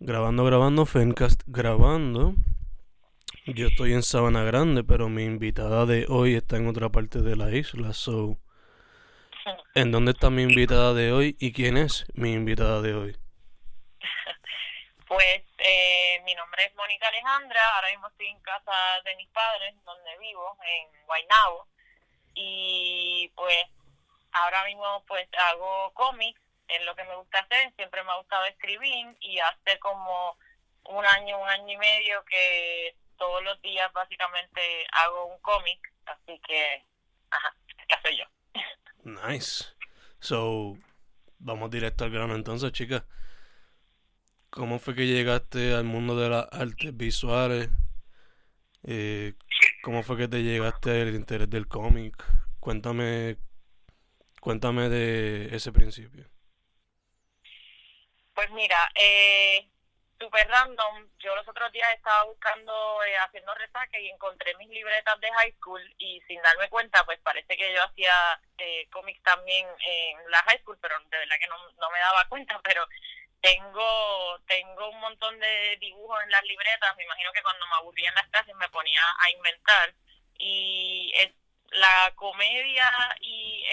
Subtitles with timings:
[0.00, 2.34] Grabando, grabando, Fencast grabando.
[3.46, 7.34] Yo estoy en Sabana Grande, pero mi invitada de hoy está en otra parte de
[7.34, 7.92] la isla.
[7.92, 8.38] So,
[9.74, 13.16] ¿en dónde está mi invitada de hoy y quién es mi invitada de hoy?
[15.08, 18.72] Pues eh, mi nombre es Mónica Alejandra, ahora mismo estoy en casa
[19.04, 21.66] de mis padres, donde vivo, en Guaynabo,
[22.34, 23.64] y pues
[24.32, 28.44] ahora mismo pues hago cómics, es lo que me gusta hacer, siempre me ha gustado
[28.46, 30.36] escribir y hace como
[30.84, 36.40] un año, un año y medio que todos los días básicamente hago un cómic, así
[36.46, 36.84] que,
[37.30, 37.54] ajá,
[37.88, 38.24] ya soy yo.
[39.04, 39.64] Nice.
[40.20, 40.76] So,
[41.38, 43.02] vamos directo al grano entonces, chicas.
[44.50, 47.68] ¿Cómo fue que llegaste al mundo de las artes visuales?
[48.84, 49.34] Eh,
[49.82, 52.24] ¿Cómo fue que te llegaste al interés del cómic?
[52.60, 53.36] Cuéntame,
[54.40, 56.28] cuéntame de ese principio.
[58.38, 59.68] Pues mira, eh,
[60.16, 65.18] super random, yo los otros días estaba buscando, eh, haciendo resaque y encontré mis libretas
[65.18, 69.66] de high school y sin darme cuenta, pues parece que yo hacía eh, cómics también
[69.84, 72.86] en la high school, pero de verdad que no, me daba cuenta, pero
[73.40, 78.08] tengo tengo un montón de dibujos en las libretas, me imagino que cuando me aburría
[78.10, 79.94] en las clases me ponía a inventar.
[80.38, 81.32] Y es,
[81.70, 82.88] la comedia
[83.20, 83.64] y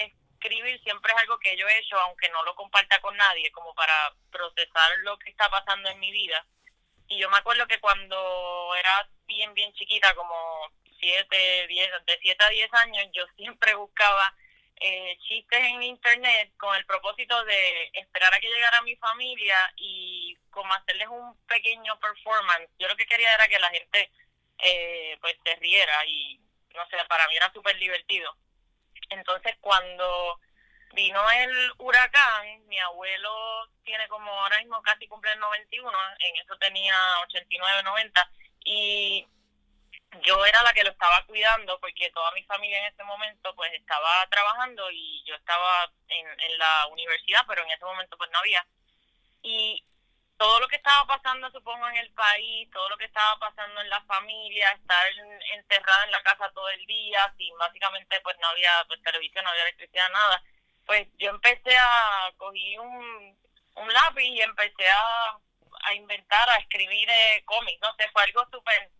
[0.46, 3.74] escribir siempre es algo que yo he hecho, aunque no lo comparta con nadie, como
[3.74, 6.46] para procesar lo que está pasando en mi vida.
[7.08, 12.44] Y yo me acuerdo que cuando era bien, bien chiquita, como siete, diez, de siete
[12.44, 14.34] a diez años, yo siempre buscaba
[14.80, 20.36] eh, chistes en internet con el propósito de esperar a que llegara mi familia y
[20.50, 22.70] como hacerles un pequeño performance.
[22.78, 24.10] Yo lo que quería era que la gente
[24.58, 26.40] eh, pues se riera y
[26.74, 28.36] no sé, para mí era súper divertido.
[29.10, 30.40] Entonces cuando
[30.92, 36.56] vino el huracán, mi abuelo tiene como ahora mismo casi cumple el 91, en eso
[36.58, 38.30] tenía 89, 90
[38.64, 39.26] y
[40.22, 43.72] yo era la que lo estaba cuidando porque toda mi familia en ese momento pues
[43.74, 48.38] estaba trabajando y yo estaba en, en la universidad, pero en ese momento pues no
[48.38, 48.66] había.
[49.42, 49.84] Y
[50.38, 53.88] todo lo que estaba pasando, supongo, en el país, todo lo que estaba pasando en
[53.88, 55.06] la familia, estar
[55.54, 59.50] encerrada en la casa todo el día, sin básicamente pues no había pues, televisión, no
[59.50, 60.42] había electricidad, nada,
[60.84, 63.38] pues yo empecé a cogí un,
[63.76, 65.38] un lápiz y empecé a,
[65.84, 68.90] a inventar, a escribir eh, cómics, no sé, fue algo súper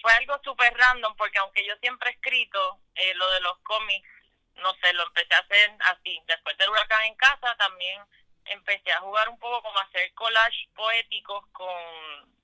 [0.00, 4.08] fue algo súper random porque aunque yo siempre he escrito eh, lo de los cómics,
[4.54, 6.22] no sé, lo empecé a hacer así.
[6.26, 8.02] Después del huracán en casa también
[8.44, 11.74] empecé a jugar un poco como a hacer collage poéticos con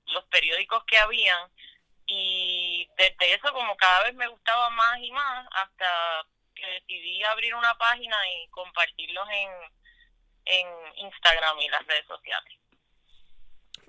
[0.07, 1.49] los periódicos que habían
[2.05, 6.25] y desde eso como cada vez me gustaba más y más hasta
[6.55, 9.49] que decidí abrir una página y compartirlos en,
[10.45, 10.67] en
[11.05, 12.53] Instagram y las redes sociales.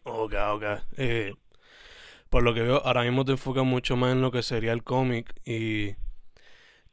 [0.05, 0.65] Ok, ok.
[0.99, 1.35] Eh,
[2.29, 4.85] por lo que veo, ahora mismo te enfocas mucho más en lo que sería el
[4.85, 5.95] cómic y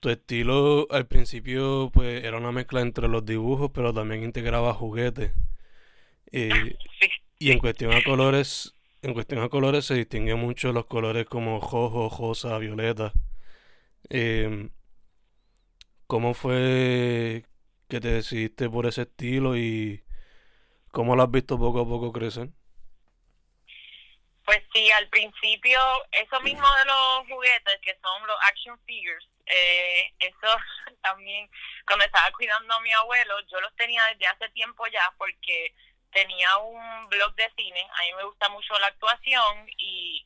[0.05, 5.31] tu estilo al principio pues era una mezcla entre los dibujos, pero también integraba juguetes.
[6.31, 6.49] Y,
[7.39, 11.59] y en cuestión a colores, en cuestión a colores se distinguen mucho los colores como
[11.59, 13.13] rojo, rosa, violeta.
[14.11, 14.69] Eh,
[16.05, 17.43] ¿Cómo fue
[17.87, 20.03] que te decidiste por ese estilo y
[20.91, 22.49] cómo lo has visto poco a poco crecer?
[24.45, 25.79] Pues sí, al principio,
[26.11, 30.57] eso mismo de los juguetes, que son los action figures, eh, eso
[31.01, 31.49] también,
[31.85, 35.73] cuando estaba cuidando a mi abuelo, yo los tenía desde hace tiempo ya porque
[36.11, 40.25] tenía un blog de cine, a mí me gusta mucho la actuación y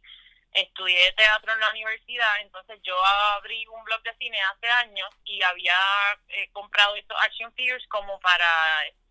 [0.53, 5.41] estudié teatro en la universidad, entonces yo abrí un blog de cine hace años y
[5.43, 5.75] había
[6.29, 8.47] eh, comprado estos action figures como para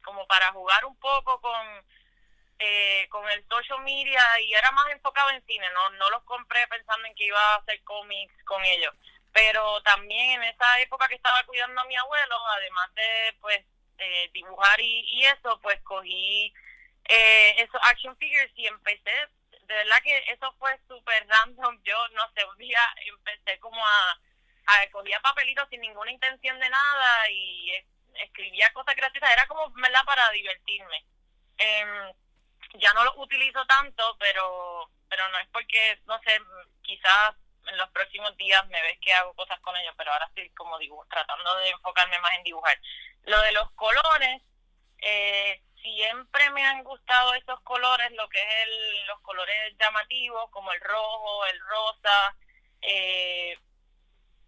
[0.04, 1.84] como para jugar un poco con
[2.60, 6.66] eh, con el social media y era más enfocado en cine, no no los compré
[6.68, 8.94] pensando en que iba a hacer cómics con ellos,
[9.32, 13.64] pero también en esa época que estaba cuidando a mi abuelo, además de pues
[13.98, 16.52] eh, dibujar y, y eso, pues cogí
[17.08, 19.28] eh, esos action figures y empecé
[19.68, 21.78] de verdad que eso fue súper random.
[21.84, 24.18] Yo, no sé, un día empecé como a,
[24.66, 27.72] a cogía papelitos sin ninguna intención de nada y
[28.14, 29.30] escribía cosas graciosas.
[29.30, 31.04] Era como, ¿verdad?, para divertirme.
[31.58, 32.12] Eh,
[32.74, 36.38] ya no los utilizo tanto, pero pero no es porque, no sé,
[36.82, 37.34] quizás
[37.68, 40.78] en los próximos días me ves que hago cosas con ellos, pero ahora estoy como
[40.78, 42.78] digo, tratando de enfocarme más en dibujar.
[43.24, 44.42] Lo de los colores,
[44.98, 50.72] eh, siempre me han gustado esos colores, lo que es el, los colores llamativos, como
[50.72, 52.36] el rojo, el rosa.
[52.82, 53.58] Eh,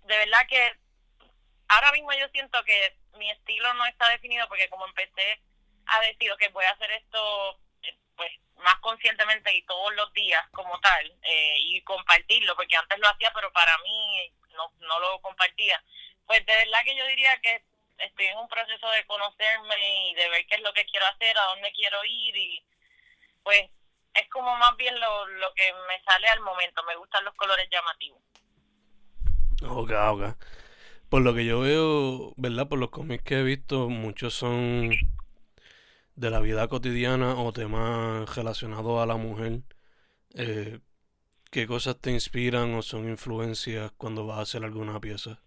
[0.05, 0.73] de verdad que
[1.69, 5.41] ahora mismo yo siento que mi estilo no está definido porque como empecé
[5.87, 7.61] a decir que voy a hacer esto
[8.21, 13.09] pues más conscientemente y todos los días como tal eh, y compartirlo porque antes lo
[13.09, 15.83] hacía pero para mí no, no lo compartía.
[16.27, 17.65] Pues de verdad que yo diría que
[17.97, 21.39] estoy en un proceso de conocerme y de ver qué es lo que quiero hacer
[21.39, 22.63] a dónde quiero ir y
[23.43, 23.71] pues
[24.13, 26.83] es como más bien lo, lo que me sale al momento.
[26.85, 28.21] Me gustan los colores llamativos.
[29.63, 30.37] Ok ok.
[31.09, 34.91] Por lo que yo veo verdad por los cómics que he visto muchos son
[36.21, 39.61] de la vida cotidiana o temas relacionados a la mujer,
[40.35, 40.79] eh,
[41.51, 45.41] ¿qué cosas te inspiran o son influencias cuando vas a hacer alguna pieza?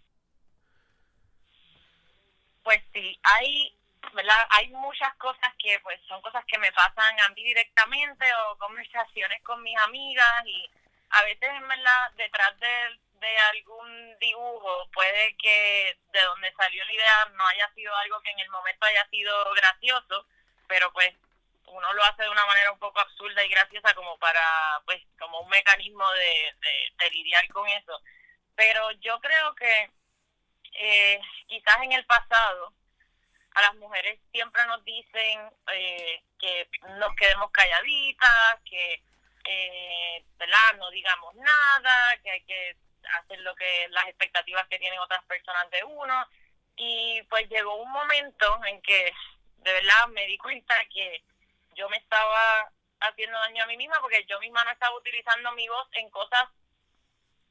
[2.63, 3.77] Pues sí, hay,
[4.15, 4.47] ¿verdad?
[4.49, 9.43] Hay muchas cosas que pues son cosas que me pasan a mí directamente o conversaciones
[9.43, 10.71] con mis amigas y
[11.11, 16.93] a veces en verdad detrás de, de algún dibujo puede que de donde salió la
[16.93, 20.25] idea no haya sido algo que en el momento haya sido gracioso,
[20.73, 21.13] pero pues
[21.67, 25.41] uno lo hace de una manera un poco absurda y graciosa como para, pues, como
[25.41, 26.55] un mecanismo de,
[26.97, 28.01] de, lidiar con eso.
[28.55, 29.91] Pero yo creo que
[30.73, 32.73] eh, quizás en el pasado
[33.53, 36.67] a las mujeres siempre nos dicen eh, que
[36.97, 39.03] nos quedemos calladitas, que
[39.45, 40.73] eh, ¿verdad?
[40.79, 42.77] no digamos nada, que hay que
[43.19, 46.27] hacer lo que las expectativas que tienen otras personas de uno.
[46.77, 49.13] Y pues llegó un momento en que
[49.63, 51.23] de verdad me di cuenta que
[51.75, 52.69] yo me estaba
[52.99, 56.49] haciendo daño a mí misma porque yo misma no estaba utilizando mi voz en cosas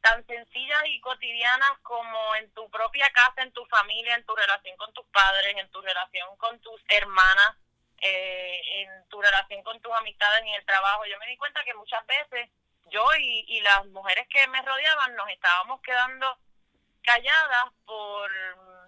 [0.01, 4.77] tan sencillas y cotidianas como en tu propia casa, en tu familia, en tu relación
[4.77, 7.57] con tus padres, en tu relación con tus hermanas,
[8.01, 11.07] eh, en tu relación con tus amistades en el trabajo.
[11.07, 12.51] Yo me di cuenta que muchas veces
[12.91, 16.37] yo y, y las mujeres que me rodeaban nos estábamos quedando
[17.03, 18.31] calladas por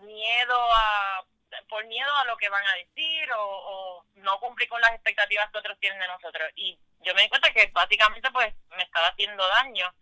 [0.00, 1.24] miedo a
[1.68, 5.58] por miedo a lo que van a decir o, no cumplir con las expectativas que
[5.58, 6.50] otros tienen de nosotros.
[6.56, 9.92] Y yo me di cuenta que básicamente pues me estaba haciendo daño.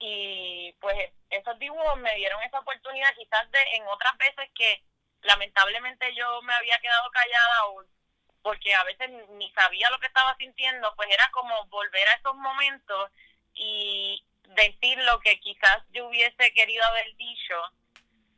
[0.00, 4.82] Y pues esos dibujos me dieron esa oportunidad quizás de en otras veces que
[5.22, 7.84] lamentablemente yo me había quedado callada o
[8.42, 12.34] porque a veces ni sabía lo que estaba sintiendo, pues era como volver a esos
[12.36, 13.10] momentos
[13.54, 14.24] y
[14.54, 17.54] decir lo que quizás yo hubiese querido haber dicho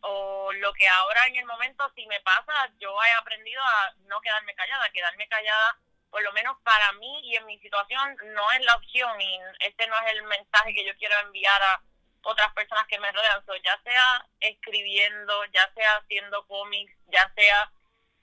[0.03, 4.21] o lo que ahora en el momento si me pasa, yo he aprendido a no
[4.21, 5.79] quedarme callada, quedarme callada
[6.11, 9.87] por lo menos para mí y en mi situación no es la opción y este
[9.87, 11.83] no es el mensaje que yo quiero enviar a
[12.23, 17.71] otras personas que me rodean, ya sea escribiendo, ya sea haciendo cómics, ya sea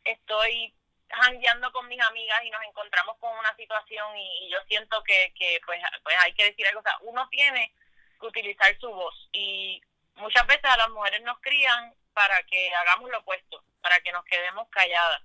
[0.03, 0.73] estoy
[1.09, 5.59] jangueando con mis amigas y nos encontramos con una situación y, yo siento que, que
[5.65, 7.73] pues, pues hay que decir algo, o sea, uno tiene
[8.19, 9.81] que utilizar su voz y
[10.17, 14.25] muchas veces a las mujeres nos crían para que hagamos lo opuesto, para que nos
[14.25, 15.21] quedemos calladas.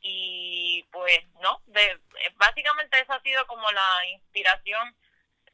[0.00, 1.98] Y pues no, de,
[2.36, 4.94] básicamente esa ha sido como la inspiración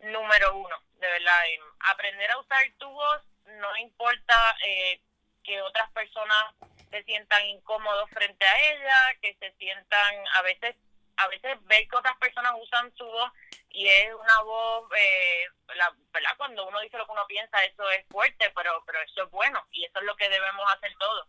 [0.01, 1.43] número uno, de verdad.
[1.81, 5.01] Aprender a usar tu voz, no importa eh,
[5.45, 6.55] que otras personas
[6.91, 10.77] se sientan incómodos frente a ella, que se sientan a veces
[11.17, 13.33] a veces ver que otras personas usan su voz
[13.73, 16.31] y es una voz, eh, la, ¿verdad?
[16.37, 19.61] Cuando uno dice lo que uno piensa, eso es fuerte, pero, pero eso es bueno
[19.73, 21.29] y eso es lo que debemos hacer todos.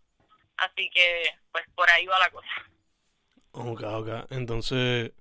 [0.58, 2.50] Así que, pues por ahí va la cosa.
[3.52, 4.32] Ok, ok.
[4.32, 5.12] Entonces,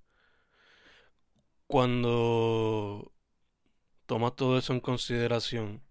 [1.67, 3.13] cuando
[4.07, 5.83] tomas todo eso en consideración,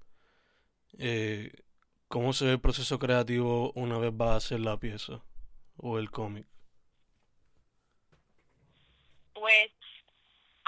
[0.99, 1.51] eh,
[2.07, 5.23] ¿cómo se ve el proceso creativo una vez vas a hacer la pieza
[5.77, 6.45] o el cómic?
[9.33, 9.71] Pues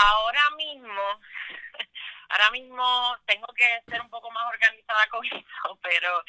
[0.09, 1.21] ahora mismo,
[2.29, 6.23] ahora mismo tengo que ser un poco más organizada con eso, pero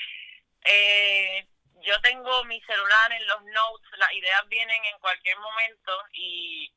[0.64, 1.46] eh,
[1.80, 6.72] yo tengo mi celular en los notes, las ideas vienen en cualquier momento y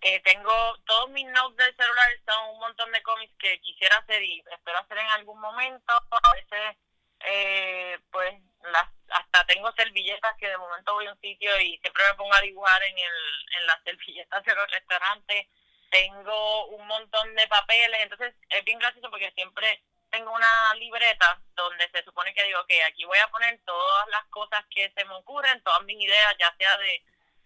[0.00, 4.22] eh, tengo todos mis notes del celular, son un montón de cómics que quisiera hacer
[4.22, 5.92] y espero hacer en algún momento.
[5.92, 6.76] A veces,
[7.20, 12.04] eh, pues, las, hasta tengo servilletas que de momento voy a un sitio y siempre
[12.08, 15.46] me pongo a dibujar en, el, en las servilletas de los restaurantes.
[15.90, 21.88] Tengo un montón de papeles, entonces es bien gracioso porque siempre tengo una libreta donde
[21.90, 25.14] se supone que digo que aquí voy a poner todas las cosas que se me
[25.14, 27.02] ocurren, todas mis ideas, ya sea de,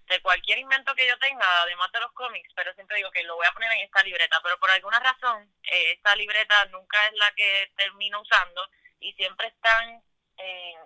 [0.06, 3.36] de cualquier invento que yo tenga, además de los cómics, pero siempre digo que lo
[3.36, 7.12] voy a poner en esta libreta, pero por alguna razón eh, esta libreta nunca es
[7.14, 8.68] la que termino usando
[9.00, 10.02] y siempre están
[10.36, 10.78] en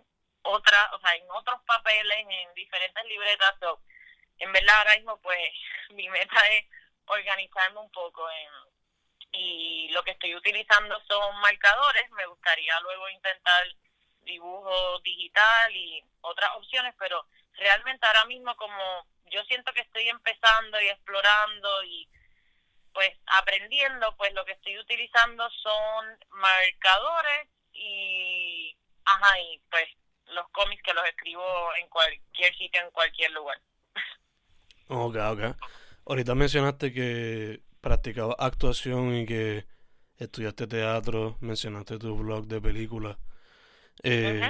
[0.42, 3.54] otra, o sea, en otros papeles, en diferentes libretas.
[4.38, 5.50] en verdad ahora mismo pues
[5.90, 6.64] mi meta es
[7.06, 8.50] organizarme un poco en,
[9.32, 13.66] y lo que estoy utilizando son marcadores, me gustaría luego intentar
[14.22, 20.80] dibujo digital y otras opciones, pero realmente ahora mismo como yo siento que estoy empezando
[20.80, 22.08] y explorando y
[22.92, 29.86] pues aprendiendo, pues lo que estoy utilizando son marcadores y ajá, y pues
[30.28, 33.60] los cómics que los escribo en cualquier sitio, en cualquier lugar.
[34.88, 35.40] Ok, ok.
[36.06, 39.66] Ahorita mencionaste que practicabas actuación y que
[40.18, 43.16] estudiaste teatro, mencionaste tu blog de películas.
[44.04, 44.40] Eh,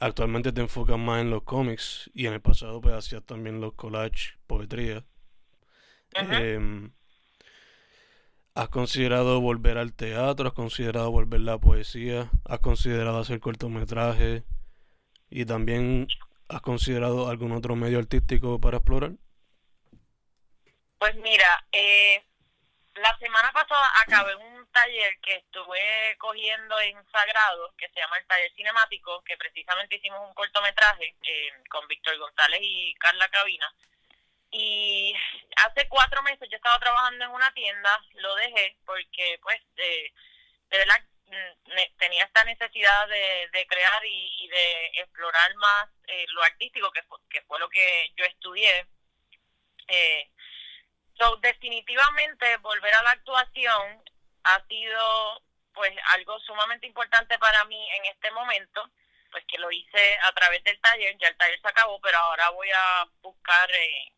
[0.00, 3.74] actualmente te enfocas más en los cómics y en el pasado pues hacías también los
[3.74, 5.04] collages, poetría.
[6.14, 6.90] Em,
[8.54, 10.48] ¿Has considerado volver al teatro?
[10.48, 12.30] ¿Has considerado volver la poesía?
[12.44, 14.42] ¿Has considerado hacer cortometrajes?
[15.30, 16.08] ¿Y también
[16.48, 19.12] has considerado algún otro medio artístico para explorar?
[21.02, 22.22] Pues mira, eh,
[22.94, 28.26] la semana pasada acabé un taller que estuve cogiendo en Sagrado, que se llama el
[28.28, 33.74] taller cinemático, que precisamente hicimos un cortometraje eh, con Víctor González y Carla Cabina.
[34.52, 35.12] Y
[35.56, 40.12] hace cuatro meses yo estaba trabajando en una tienda, lo dejé porque pues de,
[40.70, 46.92] verdad mm, tenía esta necesidad de, de crear y, de explorar más eh, lo artístico,
[46.92, 48.86] que fue, que fue lo que yo estudié.
[49.88, 50.30] Eh,
[51.22, 54.02] So, definitivamente volver a la actuación
[54.42, 55.40] ha sido
[55.72, 58.90] pues algo sumamente importante para mí en este momento,
[59.30, 62.50] pues que lo hice a través del taller, ya el taller se acabó, pero ahora
[62.50, 64.12] voy a buscar eh,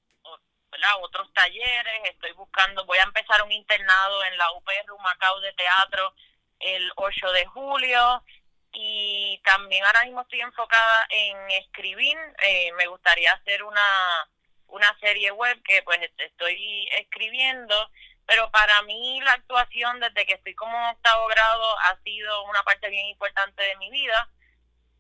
[1.03, 6.15] otros talleres, estoy buscando, voy a empezar un internado en la UPR Macao de teatro
[6.59, 8.25] el 8 de julio
[8.73, 14.27] y también ahora mismo estoy enfocada en escribir, eh, me gustaría hacer una
[14.75, 17.91] una serie web que pues estoy escribiendo,
[18.27, 22.89] pero para mí la actuación desde que estoy como octavo grado ha sido una parte
[22.91, 24.29] bien importante de mi vida.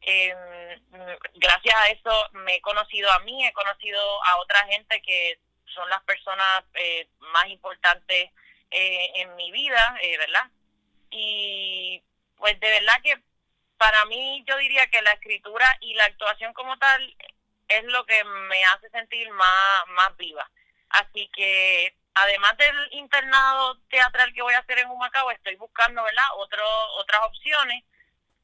[0.02, 0.80] Em,
[1.34, 5.40] gracias a eso me he conocido a mí, he conocido a otra gente que
[5.74, 8.30] son las personas eh, más importantes
[8.70, 10.50] eh, en mi vida, eh, ¿verdad?
[11.10, 12.02] Y
[12.36, 13.18] pues de verdad que
[13.76, 17.16] para mí yo diría que la escritura y la actuación como tal
[17.68, 20.48] es lo que me hace sentir más, más viva.
[20.90, 26.24] Así que además del internado teatral que voy a hacer en Humacao, estoy buscando, ¿verdad?
[26.36, 26.64] Otro,
[26.98, 27.84] otras opciones,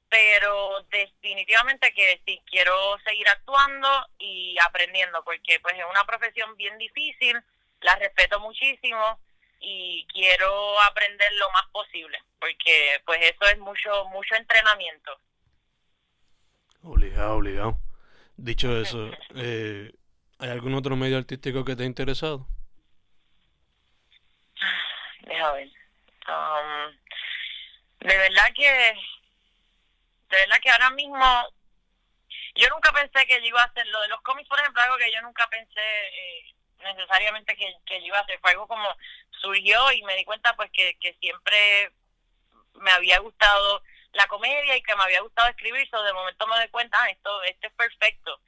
[0.09, 6.77] pero definitivamente que sí, quiero seguir actuando y aprendiendo, porque pues es una profesión bien
[6.79, 7.41] difícil,
[7.81, 9.21] la respeto muchísimo
[9.61, 15.17] y quiero aprender lo más posible, porque pues eso es mucho, mucho entrenamiento.
[16.83, 17.79] Obligado, obligado.
[18.43, 19.93] Dicho eso, eh,
[20.39, 22.47] ¿hay algún otro medio artístico que te ha interesado?
[25.21, 25.69] Deja ver.
[26.27, 26.97] Um,
[28.01, 28.95] de verdad que,
[30.31, 31.19] de verdad que ahora mismo,
[32.55, 34.97] yo nunca pensé que yo iba a hacer lo de los cómics, por ejemplo, algo
[34.97, 38.39] que yo nunca pensé eh, necesariamente que, yo iba a hacer.
[38.41, 38.89] Fue algo como
[39.43, 41.93] surgió y me di cuenta pues que siempre
[42.73, 46.57] me había gustado la comedia y que me había gustado escribir, so de momento me
[46.57, 48.41] doy cuenta, ah, esto, esto es perfecto.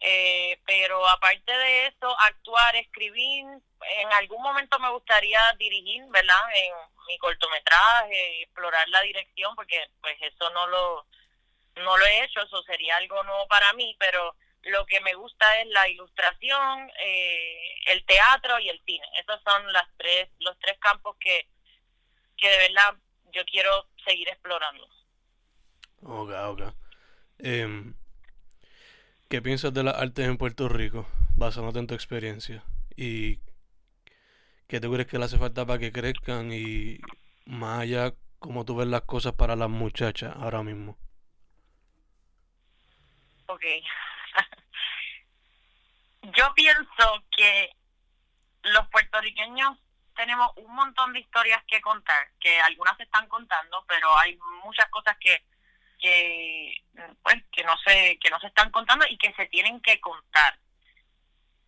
[0.00, 6.40] Eh, pero aparte de eso, actuar, escribir, en algún momento me gustaría dirigir, ¿verdad?
[6.54, 6.72] En
[7.06, 11.06] mi cortometraje, explorar la dirección, porque pues eso no lo,
[11.76, 15.60] no lo he hecho, eso sería algo nuevo para mí, pero lo que me gusta
[15.60, 19.06] es la ilustración, eh, el teatro y el cine.
[19.18, 21.46] Esos son las tres, los tres campos que,
[22.36, 22.94] que de verdad
[23.32, 24.88] yo quiero seguir explorando.
[26.02, 26.62] Ok, ok.
[27.38, 27.94] Em,
[29.28, 32.64] ¿Qué piensas de las artes en Puerto Rico, basándote en tu experiencia?
[32.96, 33.36] ¿Y
[34.66, 36.98] qué te crees que le hace falta para que crezcan y
[37.46, 40.98] más allá, cómo tú ves las cosas para las muchachas ahora mismo?
[43.46, 43.62] Ok.
[46.22, 47.70] Yo pienso que
[48.62, 49.78] los puertorriqueños
[50.16, 54.88] tenemos un montón de historias que contar, que algunas se están contando, pero hay muchas
[54.90, 55.42] cosas que
[56.00, 56.82] que
[57.22, 60.58] pues que no se que no se están contando y que se tienen que contar.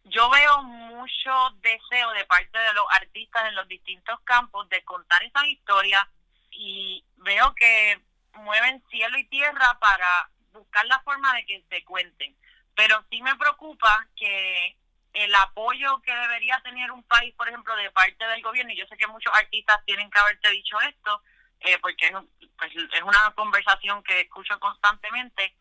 [0.04, 5.22] Yo veo mucho deseo de parte de los artistas en los distintos campos de contar
[5.22, 6.02] esas historias
[6.50, 8.00] y veo que
[8.34, 12.36] mueven cielo y tierra para buscar la forma de que se cuenten.
[12.74, 14.76] Pero sí me preocupa que
[15.12, 18.86] el apoyo que debería tener un país, por ejemplo, de parte del gobierno, y yo
[18.86, 21.22] sé que muchos artistas tienen que haberte dicho esto,
[21.64, 22.12] eh, porque es,
[22.58, 25.54] pues, es una conversación que escucho constantemente,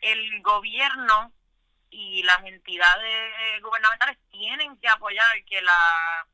[0.00, 1.32] el gobierno
[1.90, 6.26] y las entidades gubernamentales tienen que apoyar que la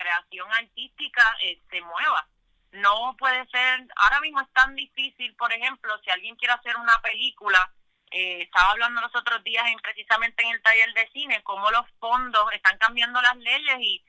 [0.00, 2.26] creación artística eh, se mueva.
[2.72, 7.00] No puede ser, ahora mismo es tan difícil, por ejemplo, si alguien quiere hacer una
[7.02, 7.72] película,
[8.10, 11.86] eh, estaba hablando los otros días en, precisamente en el taller de cine, cómo los
[11.98, 14.04] fondos están cambiando las leyes y,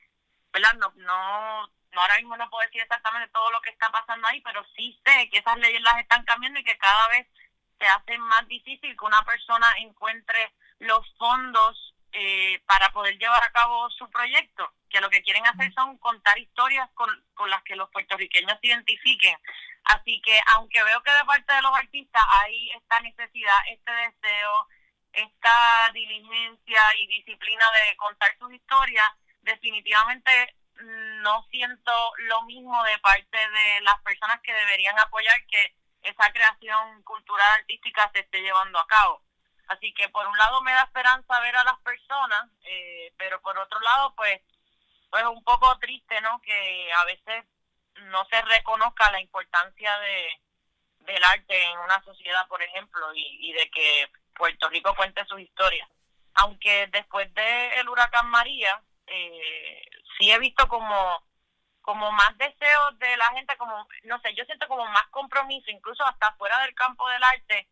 [0.52, 0.74] ¿verdad?
[0.74, 1.70] No, no
[2.00, 5.28] ahora mismo no puedo decir exactamente todo lo que está pasando ahí, pero sí sé
[5.30, 7.26] que esas leyes las están cambiando y que cada vez
[7.78, 13.52] se hace más difícil que una persona encuentre los fondos eh, para poder llevar a
[13.52, 17.76] cabo su proyecto, que lo que quieren hacer son contar historias con, con las que
[17.76, 19.36] los puertorriqueños se identifiquen.
[19.84, 24.68] Así que aunque veo que de parte de los artistas hay esta necesidad, este deseo,
[25.12, 29.08] esta diligencia y disciplina de contar sus historias,
[29.42, 30.54] definitivamente
[31.22, 37.02] no siento lo mismo de parte de las personas que deberían apoyar que esa creación
[37.04, 39.22] cultural artística se esté llevando a cabo.
[39.68, 43.56] Así que por un lado me da esperanza ver a las personas, eh, pero por
[43.58, 44.40] otro lado pues
[45.10, 46.40] pues un poco triste, ¿no?
[46.40, 47.44] Que a veces
[48.10, 50.28] no se reconozca la importancia de
[51.00, 55.40] del arte en una sociedad, por ejemplo, y, y de que Puerto Rico cuente sus
[55.40, 55.88] historias.
[56.34, 59.82] Aunque después del el huracán María, eh,
[60.18, 61.22] sí he visto como
[61.82, 66.04] como más deseos de la gente, como, no sé, yo siento como más compromiso, incluso
[66.06, 67.68] hasta fuera del campo del arte,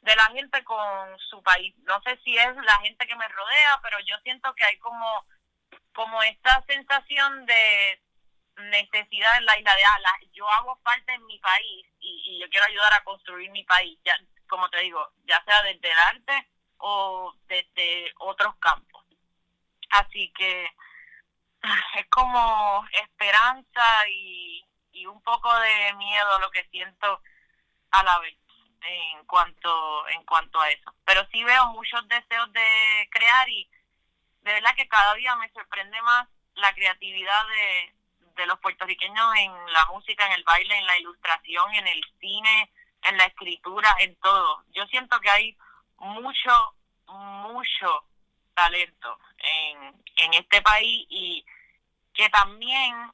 [0.00, 1.72] de la gente con su país.
[1.84, 5.24] No sé si es la gente que me rodea, pero yo siento que hay como,
[5.94, 8.02] como esta sensación de
[8.56, 10.12] necesidad en la isla de Ala.
[10.32, 13.96] Yo hago falta en mi país y, y yo quiero ayudar a construir mi país,
[14.04, 14.16] ya,
[14.48, 16.48] como te digo, ya sea desde el arte
[16.78, 19.01] o desde otros campos.
[19.92, 20.70] Así que
[21.98, 24.64] es como esperanza y,
[25.06, 27.20] un poco de miedo lo que siento
[27.90, 28.36] a la vez
[28.82, 33.68] en cuanto en cuanto a eso pero sí veo muchos deseos de crear y
[34.42, 37.94] de verdad que cada día me sorprende más la creatividad de,
[38.36, 42.70] de los puertorriqueños en la música, en el baile, en la ilustración, en el cine,
[43.02, 44.64] en la escritura, en todo.
[44.68, 45.56] Yo siento que hay
[45.98, 46.74] mucho,
[47.06, 48.04] mucho
[48.54, 51.44] talento en, en este país y
[52.14, 53.12] que también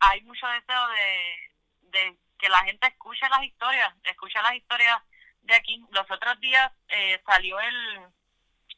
[0.00, 1.52] hay mucho deseo de,
[1.90, 5.00] de que la gente escuche las historias, escuche las historias
[5.42, 5.80] de aquí.
[5.90, 8.00] Los otros días eh, salió el,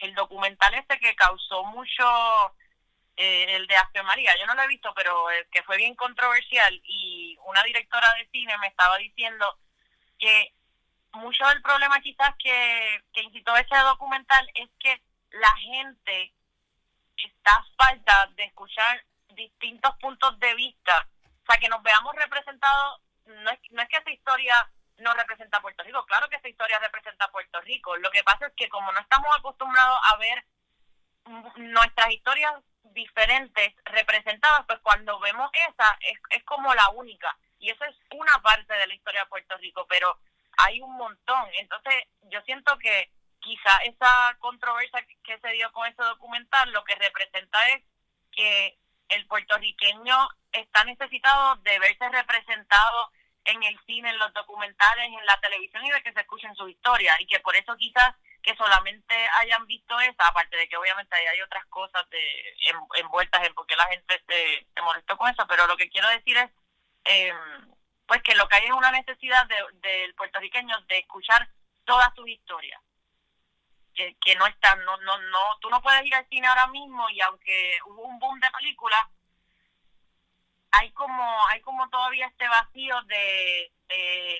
[0.00, 2.04] el documental este que causó mucho,
[3.16, 4.36] eh, el de Ave María.
[4.38, 8.28] Yo no lo he visto, pero eh, que fue bien controversial y una directora de
[8.30, 9.58] cine me estaba diciendo
[10.18, 10.52] que
[11.12, 15.00] mucho del problema quizás que, que incitó ese documental es que
[15.34, 16.32] la gente
[17.16, 23.50] está falta de escuchar distintos puntos de vista, o sea, que nos veamos representados, no
[23.50, 24.54] es, no es que esa historia
[24.98, 28.22] no representa a Puerto Rico, claro que esa historia representa a Puerto Rico, lo que
[28.22, 30.44] pasa es que como no estamos acostumbrados a ver
[31.56, 32.52] nuestras historias
[32.84, 38.40] diferentes representadas, pues cuando vemos esa es, es como la única, y eso es una
[38.40, 40.16] parte de la historia de Puerto Rico, pero
[40.58, 43.10] hay un montón, entonces yo siento que
[43.44, 47.84] quizá esa controversia que se dio con ese documental lo que representa es
[48.32, 48.78] que
[49.10, 53.12] el puertorriqueño está necesitado de verse representado
[53.44, 56.66] en el cine, en los documentales, en la televisión y de que se escuchen su
[56.68, 61.14] historia y que por eso quizás que solamente hayan visto esa, aparte de que obviamente
[61.14, 62.56] hay otras cosas de,
[62.96, 66.08] envueltas en por qué la gente se, se molestó con eso, pero lo que quiero
[66.08, 66.50] decir es
[67.04, 67.34] eh,
[68.06, 71.46] pues que lo que hay es una necesidad del puertorriqueño de escuchar
[71.84, 72.80] todas sus historias
[73.94, 77.20] que, no están, no, no, no, tú no puedes ir al cine ahora mismo y
[77.20, 79.00] aunque hubo un boom de películas,
[80.72, 83.70] hay como, hay como todavía este vacío de,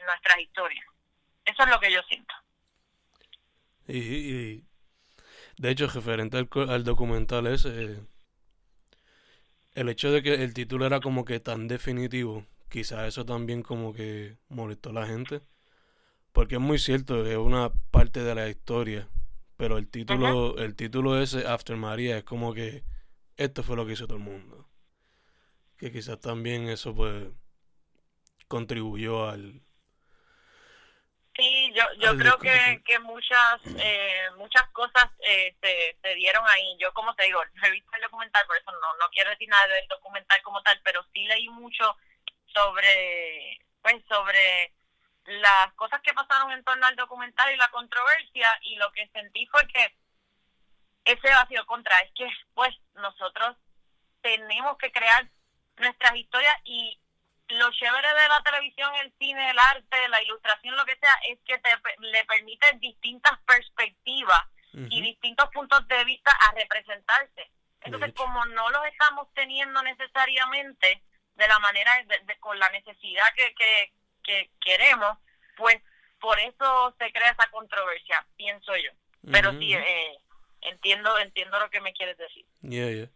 [0.06, 0.84] nuestras historias.
[1.44, 2.34] Eso es lo que yo siento.
[3.86, 4.64] Y,
[5.56, 8.00] de hecho, referente al, al documental ese,
[9.74, 13.92] el hecho de que el título era como que tan definitivo, quizás eso también como
[13.92, 15.42] que molestó a la gente.
[16.32, 19.08] Porque es muy cierto, es una parte de la historia
[19.64, 22.85] pero el título, el título ese, After María, es como que
[23.38, 24.68] esto fue lo que hizo todo el mundo.
[25.79, 27.29] Que quizás también eso pues
[28.46, 29.62] contribuyó al...
[31.35, 36.77] Sí, yo, yo creo que, que muchas eh, muchas cosas eh, se, se dieron ahí.
[36.79, 39.48] Yo como te digo, no he visto el documental, por eso no, no quiero decir
[39.48, 41.96] nada del documental como tal, pero sí leí mucho
[42.53, 44.74] sobre, pues sobre
[45.26, 49.46] las cosas que pasaron en torno al documental y la controversia y lo que sentí
[49.46, 49.96] fue que
[51.04, 53.56] ese vacío contra, es que pues nosotros
[54.22, 55.28] tenemos que crear
[55.76, 56.98] nuestras historias y
[57.48, 61.38] lo chévere de la televisión, el cine, el arte, la ilustración, lo que sea, es
[61.44, 67.48] que te, le permite distintas perspectivas y distintos puntos de vista a representarse.
[67.82, 71.02] Entonces, como no los estamos teniendo necesariamente
[71.37, 73.92] de la manera, de, con la necesidad que, que,
[74.60, 75.18] queremos,
[75.56, 75.80] pues
[76.20, 78.90] por eso se crea esa controversia, pienso yo.
[79.30, 80.18] Pero sí, eh,
[80.62, 82.44] entiendo entiendo lo que me quieres decir.
[82.62, 83.10] Yeah, yeah.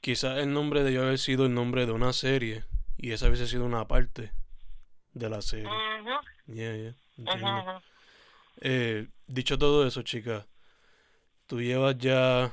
[0.00, 2.64] Quizás el nombre debió haber sido el nombre de una serie
[2.98, 4.32] y esa hubiese sido una parte
[5.12, 5.70] de la serie.
[6.46, 7.80] Yeah, yeah.
[8.60, 10.46] Eh, dicho todo eso, chica,
[11.46, 12.52] tú llevas ya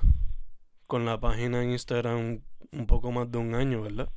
[0.87, 4.09] con la página en Instagram un poco más de un año, ¿verdad?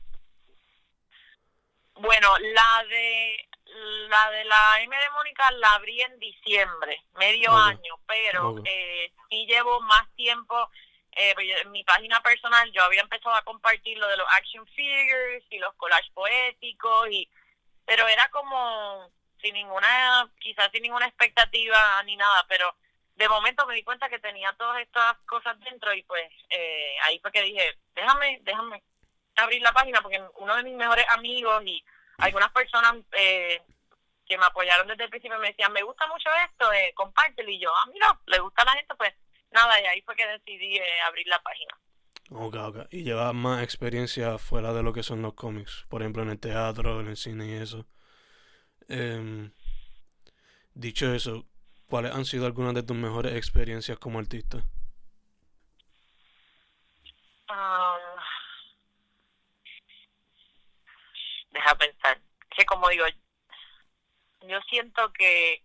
[1.94, 3.36] Bueno, la de
[4.08, 9.46] la de la M de Mónica la abrí en diciembre, medio año, pero eh, sí
[9.46, 10.70] llevo más tiempo.
[11.12, 14.66] Eh, pues, en mi página personal yo había empezado a compartir lo de los action
[14.68, 17.28] figures y los collages poéticos, y
[17.84, 19.10] pero era como
[19.40, 22.74] sin ninguna, quizás sin ninguna expectativa ni nada, pero
[23.16, 27.18] de momento me di cuenta que tenía todas estas cosas dentro y pues eh, ahí
[27.20, 28.82] fue que dije, déjame, déjame
[29.36, 31.82] abrir la página porque uno de mis mejores amigos y
[32.18, 33.62] algunas personas eh,
[34.26, 37.50] que me apoyaron desde el principio me decían, me gusta mucho esto, eh, compártelo.
[37.50, 39.14] Y yo, ah, mira, le gusta a la gente, pues
[39.52, 41.78] nada, y ahí fue que decidí eh, abrir la página.
[42.30, 42.86] Ok, ok.
[42.90, 46.40] Y llevas más experiencia fuera de lo que son los cómics, por ejemplo, en el
[46.40, 47.86] teatro, en el cine y eso.
[48.88, 49.52] Em,
[50.74, 51.46] dicho eso,
[51.86, 54.64] ¿cuáles han sido algunas de tus mejores experiencias como artista?
[57.48, 58.15] Um,
[61.56, 62.20] deja pensar.
[62.50, 63.04] Que como digo,
[64.42, 65.62] yo siento que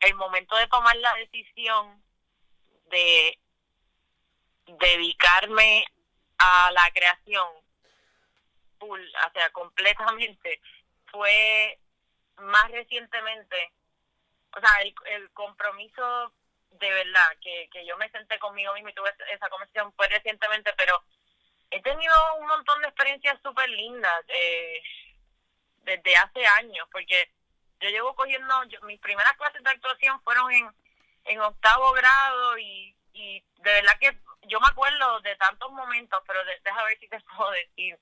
[0.00, 2.02] el momento de tomar la decisión
[2.90, 3.38] de
[4.66, 5.84] dedicarme
[6.38, 7.46] a la creación
[8.78, 10.60] full, o sea, completamente,
[11.06, 11.78] fue
[12.38, 13.72] más recientemente,
[14.56, 16.32] o sea, el, compromiso
[16.70, 20.72] de verdad, que, que yo me senté conmigo mismo y tuve esa conversación fue recientemente,
[20.76, 21.02] pero
[21.72, 24.24] he tenido un montón de experiencias súper lindas.
[24.28, 24.82] Eh,
[25.84, 27.30] desde hace años, porque
[27.80, 30.70] yo llevo cogiendo, mis primeras clases de actuación fueron en,
[31.24, 36.44] en octavo grado y, y de verdad que yo me acuerdo de tantos momentos, pero
[36.44, 37.98] de, déjame ver si te puedo decir,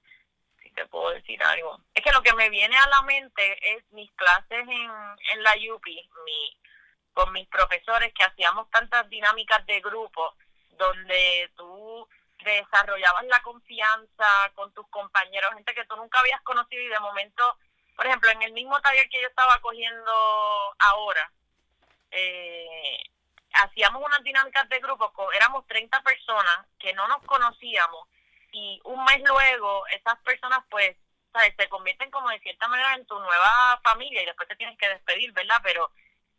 [0.62, 1.80] si te puedo decir algo.
[1.94, 4.90] Es que lo que me viene a la mente es mis clases en,
[5.32, 6.58] en la UPI, mi,
[7.12, 10.34] con mis profesores que hacíamos tantas dinámicas de grupo
[10.72, 12.08] donde tú
[12.44, 17.58] desarrollabas la confianza con tus compañeros, gente que tú nunca habías conocido y de momento
[18.00, 20.10] por ejemplo, en el mismo taller que yo estaba cogiendo
[20.78, 21.30] ahora,
[22.10, 22.96] eh,
[23.52, 28.08] hacíamos unas dinámicas de grupo, éramos 30 personas que no nos conocíamos
[28.52, 30.96] y un mes luego esas personas pues
[31.30, 31.52] ¿sabes?
[31.58, 34.88] se convierten como de cierta manera en tu nueva familia y después te tienes que
[34.88, 35.60] despedir, ¿verdad?
[35.62, 35.90] Pero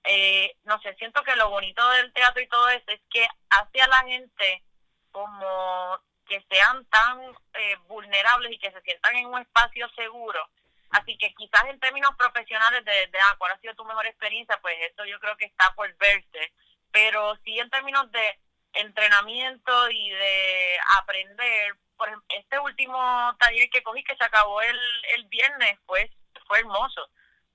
[0.06, 3.88] eh, no sé, siento que lo bonito del teatro y todo eso es que hace
[3.88, 4.64] la gente
[5.12, 7.20] como que sean tan
[7.54, 10.50] eh, vulnerables y que se sientan en un espacio seguro.
[10.92, 14.76] Así que quizás en términos profesionales de, ah, cuál ha sido tu mejor experiencia, pues
[14.82, 16.54] esto yo creo que está por verse.
[16.92, 18.40] Pero sí en términos de
[18.74, 24.80] entrenamiento y de aprender, por ejemplo, este último taller que cogí que se acabó el,
[25.16, 26.10] el viernes pues
[26.48, 27.10] fue hermoso,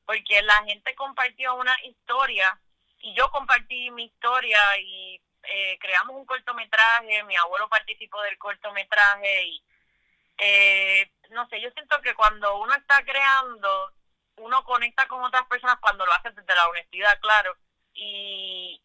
[0.07, 2.59] porque la gente compartió una historia
[3.01, 9.45] y yo compartí mi historia y eh, creamos un cortometraje, mi abuelo participó del cortometraje
[9.45, 9.65] y
[10.39, 13.93] eh, no sé, yo siento que cuando uno está creando,
[14.37, 17.57] uno conecta con otras personas cuando lo hace desde la honestidad, claro,
[17.95, 18.81] y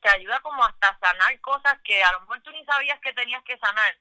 [0.00, 3.42] te ayuda como hasta sanar cosas que a lo mejor tú ni sabías que tenías
[3.44, 3.96] que sanar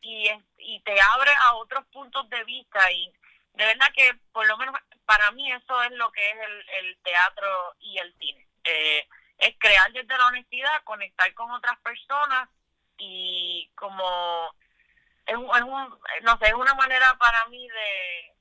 [0.00, 0.28] y,
[0.58, 3.12] y te abre a otros puntos de vista y
[3.54, 4.74] de verdad que por lo menos
[5.04, 8.46] para mí eso es lo que es el, el teatro y el cine.
[8.64, 9.06] Eh,
[9.42, 12.48] es crear desde la honestidad, conectar con otras personas
[12.96, 14.54] y como
[15.26, 18.34] es, un, no sé, es una manera para mí de,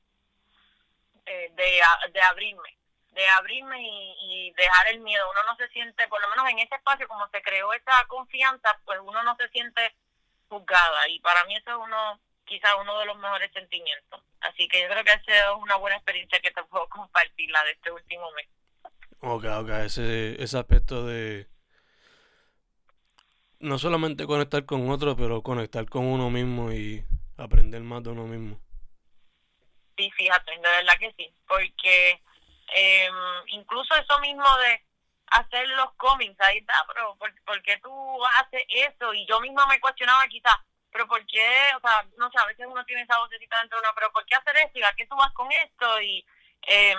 [1.26, 2.78] de, de, abrirme,
[3.12, 5.28] de abrirme y, dejar el miedo.
[5.32, 8.80] Uno no se siente, por lo menos en ese espacio, como se creó esa confianza,
[8.86, 9.96] pues uno no se siente
[10.50, 14.22] juzgada y para mí eso es uno, quizás uno de los mejores sentimientos.
[14.42, 17.64] Así que yo creo que esa es una buena experiencia que te puedo compartir, la
[17.64, 18.48] de este último mes.
[19.24, 21.48] Ok, ok, ese, ese aspecto de
[23.60, 27.06] no solamente conectar con otros, pero conectar con uno mismo y
[27.38, 28.60] aprender más de uno mismo.
[29.96, 32.20] Sí, fíjate, de verdad que sí, porque
[32.76, 33.10] eh,
[33.50, 34.84] incluso eso mismo de
[35.28, 39.14] hacer los cómics, ahí está, pero ¿por, qué tú haces eso?
[39.14, 40.58] Y yo misma me cuestionaba quizás,
[40.92, 41.70] pero ¿por qué?
[41.78, 44.26] O sea, no sé, a veces uno tiene esa vocecita dentro de uno, pero ¿por
[44.26, 44.80] qué hacer esto?
[44.80, 46.02] ¿Y a qué tú vas con esto?
[46.02, 46.26] Y
[46.68, 46.96] eh,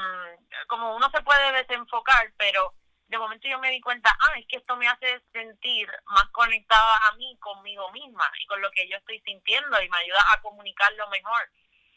[0.69, 2.75] como uno se puede desenfocar, pero
[3.07, 6.97] de momento yo me di cuenta, ah, es que esto me hace sentir más conectada
[7.09, 10.41] a mí, conmigo misma y con lo que yo estoy sintiendo y me ayuda a
[10.41, 11.51] comunicarlo mejor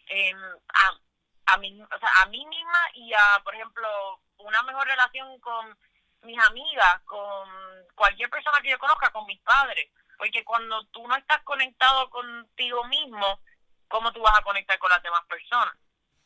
[0.08, 0.34] eh,
[0.73, 5.39] a, a, mí, o sea, a mí misma y a, por ejemplo, una mejor relación
[5.39, 5.78] con
[6.21, 7.49] mis amigas, con
[7.95, 9.89] cualquier persona que yo conozca, con mis padres.
[10.17, 13.39] Porque cuando tú no estás conectado contigo mismo,
[13.88, 15.75] ¿cómo tú vas a conectar con las demás personas?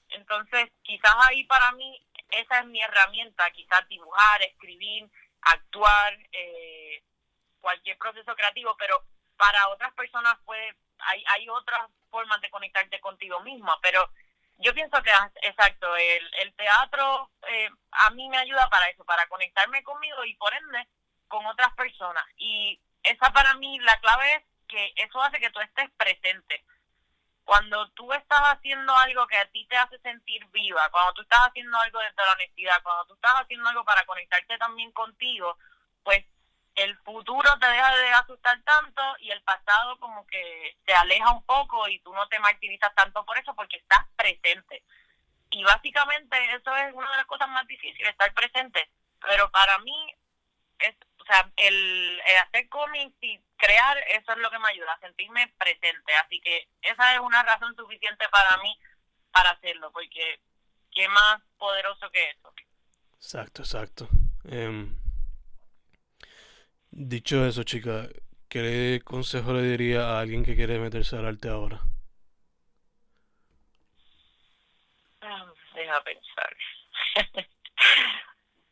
[0.09, 5.09] Entonces, quizás ahí para mí esa es mi herramienta, quizás dibujar, escribir,
[5.41, 7.03] actuar, eh,
[7.59, 9.03] cualquier proceso creativo, pero
[9.37, 14.09] para otras personas puede, hay, hay otras formas de conectarte contigo misma, pero
[14.57, 19.25] yo pienso que, exacto, el, el teatro eh, a mí me ayuda para eso, para
[19.27, 20.87] conectarme conmigo y por ende
[21.27, 22.23] con otras personas.
[22.35, 26.63] Y esa para mí, la clave es que eso hace que tú estés presente.
[27.49, 31.47] Cuando tú estás haciendo algo que a ti te hace sentir viva, cuando tú estás
[31.47, 35.57] haciendo algo desde la honestidad, cuando tú estás haciendo algo para conectarte también contigo,
[36.03, 36.23] pues
[36.75, 41.43] el futuro te deja de asustar tanto y el pasado como que te aleja un
[41.43, 44.83] poco y tú no te martirizas tanto por eso porque estás presente.
[45.49, 48.91] Y básicamente eso es una de las cosas más difíciles, estar presente.
[49.21, 50.15] Pero para mí,
[51.33, 56.13] sea, el, hacer cómics y crear, eso es lo que me ayuda a sentirme presente.
[56.25, 58.77] Así que esa es una razón suficiente para mí
[59.31, 60.39] para hacerlo, porque
[60.91, 62.53] qué más poderoso que eso.
[63.15, 64.09] Exacto, exacto.
[64.49, 64.97] Em,
[66.91, 68.09] Dicho eso, chica,
[68.49, 71.81] ¿qué consejo le diría a alguien que quiere meterse al arte ahora?
[75.21, 76.57] Ah, deja pensar.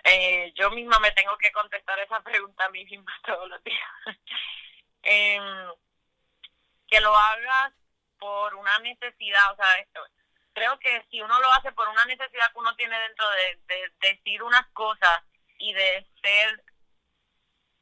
[0.07, 3.89] eh, yo misma me tengo que contestar esa pregunta a mí misma todos los días.
[5.03, 5.71] Em,
[6.87, 7.73] que lo hagas
[8.17, 9.67] por una necesidad, o sea,
[10.53, 13.93] creo que si uno lo hace por una necesidad que uno tiene dentro de, de
[13.99, 15.23] decir unas cosas
[15.59, 16.63] y de ser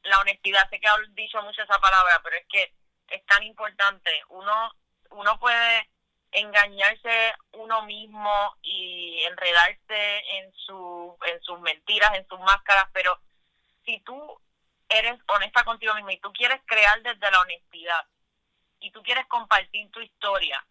[0.02, 2.74] la honestidad, sé que he dicho mucho esa palabra, pero es que
[3.08, 4.10] es tan importante.
[4.28, 4.72] Uno,
[5.10, 5.88] uno puede
[6.32, 13.18] engañarse uno mismo y enredarse en, su, en sus mentiras, en sus máscaras, pero
[13.84, 14.40] si tú
[14.88, 18.06] eres honesta contigo mismo y tú quieres crear desde la honestidad
[18.80, 20.64] y tú quieres compartir tu historia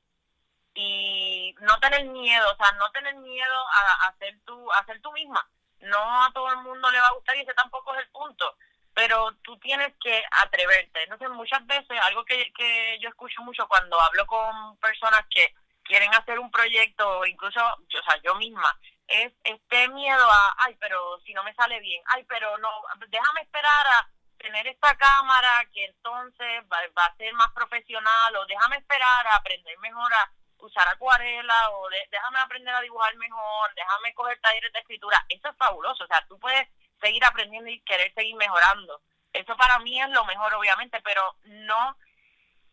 [0.74, 5.02] y no tener miedo, o sea, no tener miedo a, a hacer tú, a ser
[5.02, 5.50] tú misma.
[5.80, 8.56] No a todo el mundo le va a gustar y ese tampoco es el punto
[8.95, 11.03] pero tú tienes que atreverte.
[11.03, 15.53] Entonces, muchas veces, algo que, que yo escucho mucho cuando hablo con personas que
[15.84, 18.73] quieren hacer un proyecto, incluso, yo, o sea, yo misma,
[19.08, 22.69] es este miedo a, ay, pero si no me sale bien, ay, pero no,
[23.10, 28.77] déjame esperar a tener esta cámara que entonces va, a ser más profesional, o déjame
[28.77, 34.39] esperar a aprender mejor a usar acuarela, o déjame aprender a dibujar mejor, déjame coger
[34.39, 35.23] talleres de escritura.
[35.29, 36.67] Eso es fabuloso, o sea, tú puedes
[37.01, 39.01] seguir aprendiendo y querer seguir mejorando.
[39.34, 41.97] Eso para mí es lo mejor, obviamente, pero no,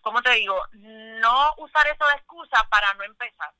[0.00, 3.52] como te digo, no usar eso de excusa para no empezar.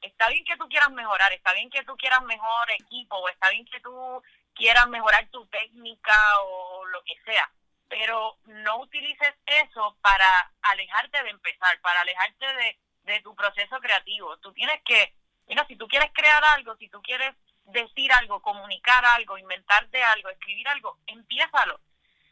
[0.00, 3.48] Está bien que tú quieras mejorar, está bien que tú quieras mejor equipo, o está
[3.50, 4.22] bien que tú
[4.54, 7.50] quieras mejorar tu técnica o lo que sea,
[7.88, 14.36] pero no utilices eso para alejarte de empezar, para alejarte de, de tu proceso creativo.
[14.38, 15.14] Tú tienes que,
[15.46, 20.28] mira, si tú quieres crear algo, si tú quieres decir algo, comunicar algo, inventarte algo,
[20.28, 21.80] escribir algo, empiézalo.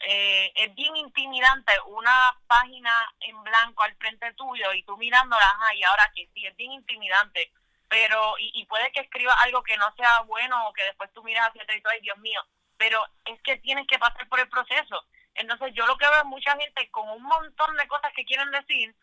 [0.00, 2.90] Eh, es bien intimidante una página
[3.20, 6.72] en blanco al frente tuyo y tú mirándola, ajá, y ahora que sí, es bien
[6.72, 7.52] intimidante,
[7.86, 11.22] pero, y, y puede que escriba algo que no sea bueno o que después tú
[11.22, 12.40] miras hacia atrás y tú, ay Dios mío,
[12.78, 15.04] pero es que tienes que pasar por el proceso.
[15.34, 18.50] Entonces yo lo que veo es mucha gente con un montón de cosas que quieren
[18.50, 18.94] decir,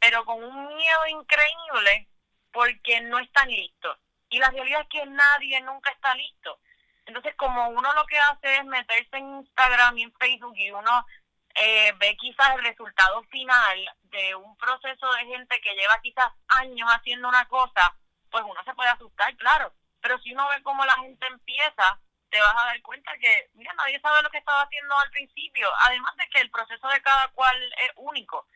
[0.00, 2.08] pero con un miedo increíble
[2.52, 3.98] porque no están listos.
[4.30, 6.58] Y la realidad es que nadie nunca está listo.
[7.06, 11.06] Entonces, como uno lo que hace es meterse en Instagram y en Facebook y uno
[11.54, 16.88] eh, ve quizás el resultado final de un proceso de gente que lleva quizás años
[16.90, 17.96] haciendo una cosa,
[18.30, 19.72] pues uno se puede asustar, claro.
[20.00, 21.98] Pero si uno ve cómo la gente empieza,
[22.30, 25.68] te vas a dar cuenta que, mira, nadie sabe lo que estaba haciendo al principio.
[25.80, 28.46] Además de que el proceso de cada cual es único.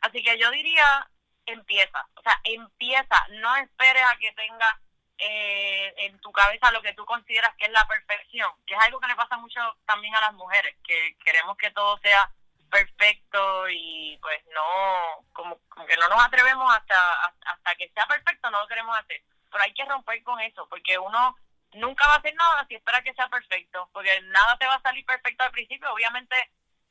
[0.00, 1.08] Así que yo diría,
[1.46, 2.08] empieza.
[2.14, 3.26] O sea, empieza.
[3.30, 4.80] No esperes a que tenga
[5.18, 9.00] eh, en tu cabeza lo que tú consideras que es la perfección, que es algo
[9.00, 12.30] que le pasa mucho también a las mujeres, que queremos que todo sea
[12.70, 18.60] perfecto y pues no, como, que no nos atrevemos hasta, hasta que sea perfecto, no
[18.60, 19.22] lo queremos hacer.
[19.50, 21.36] Pero hay que romper con eso, porque uno
[21.72, 24.82] nunca va a hacer nada si espera que sea perfecto, porque nada te va a
[24.82, 26.36] salir perfecto al principio, obviamente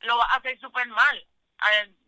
[0.02, 1.28] lo vas a hacer súper mal.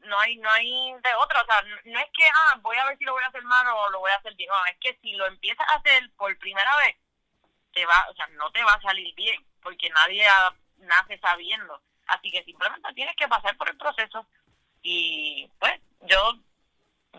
[0.02, 2.98] No hay no hay de otra, o sea, no es que, ah, voy a ver
[2.98, 4.98] si lo voy a hacer mal o lo voy a hacer bien, no, es que
[5.02, 6.96] si lo empiezas a hacer por primera vez,
[7.74, 10.26] te va, o sea, no te va a salir bien, porque nadie
[10.78, 11.82] nace sabiendo.
[12.08, 14.26] Así que simplemente tienes que pasar por el proceso
[14.82, 16.40] y pues yo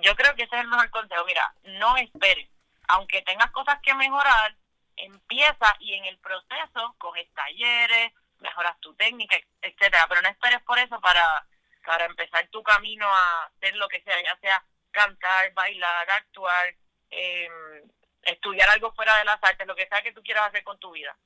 [0.00, 1.24] yo creo que ese es el mejor consejo.
[1.24, 2.48] Mira, no esperes.
[2.88, 4.56] Aunque tengas cosas que mejorar,
[4.96, 10.06] empieza y en el proceso coges talleres, mejoras tu técnica, etcétera.
[10.08, 11.46] Pero no esperes por eso para,
[11.84, 16.74] para empezar tu camino a hacer lo que sea, ya sea cantar, bailar, actuar,
[17.10, 17.90] em,
[18.22, 20.92] estudiar algo fuera de las artes, lo que sea que tú quieras hacer con tu
[20.92, 21.16] vida.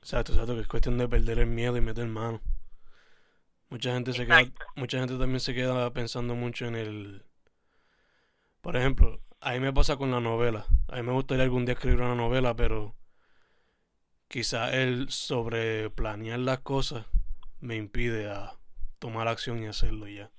[0.00, 2.40] Exacto, exacto, que es cuestión de perder el miedo y meter mano.
[3.68, 4.44] Mucha gente se queda,
[4.76, 7.24] mucha gente también se queda pensando mucho en el,
[8.62, 10.66] por ejemplo, a mí me pasa con la novela.
[10.88, 12.94] A mí me gustaría algún día escribir una novela, pero
[14.28, 17.06] quizá el sobre planear las cosas
[17.60, 18.57] me impide a
[18.98, 20.30] tomar acción y hacerlo ya.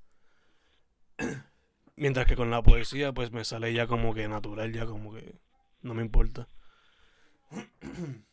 [1.95, 5.35] Mientras que con la poesía pues me sale ya como que natural, ya como que
[5.81, 6.47] no me importa.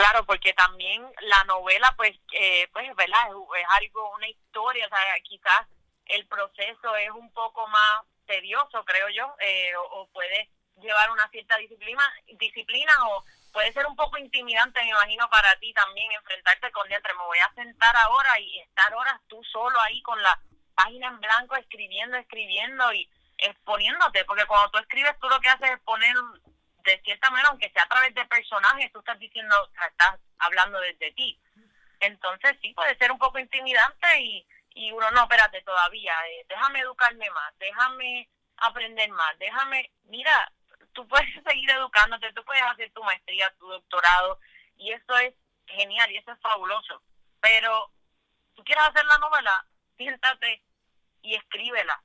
[0.00, 3.20] Claro, porque también la novela, pues, eh, pues, ¿verdad?
[3.28, 5.66] Es, algo, una historia, o sea, quizás
[6.06, 10.48] el proceso es un poco más tedioso, creo yo, eh, o, puede
[10.80, 12.02] llevar una cierta disciplina,
[12.38, 17.14] disciplina o puede ser un poco intimidante, me imagino, para ti también enfrentarte con entre
[17.14, 20.40] me voy a sentar ahora y estar horas tú solo ahí con la
[20.74, 23.08] página en blanco escribiendo, escribiendo y
[23.38, 26.14] exponiéndote, porque cuando tú escribes tú lo que haces es poner
[26.84, 29.54] de cierta manera, aunque sea a través de personajes, tú estás diciendo,
[29.88, 31.38] estás hablando desde ti.
[32.00, 36.80] Entonces sí puede ser un poco intimidante y, y uno, no, espérate todavía, eh, déjame
[36.80, 40.52] educarme más, déjame aprender más, déjame, mira,
[40.92, 44.38] tú puedes seguir educándote, tú puedes hacer tu maestría, tu doctorado,
[44.76, 45.34] y eso es
[45.66, 47.02] genial y eso es fabuloso.
[47.40, 47.90] Pero
[48.54, 50.62] tú quieres hacer la novela, siéntate
[51.22, 52.02] y escríbela.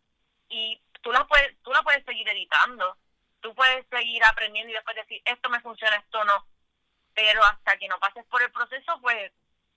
[0.49, 2.97] Y tú la puedes, tú la puedes seguir editando,
[3.41, 6.45] tú puedes seguir aprendiendo y después decir, esto me funciona, esto no.
[7.13, 9.31] Pero hasta que no pases por el proceso, pues